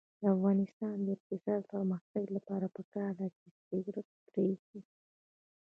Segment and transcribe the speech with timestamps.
[0.21, 4.79] د افغانستان د اقتصادي پرمختګ لپاره پکار ده چې سګرټ پریږدو.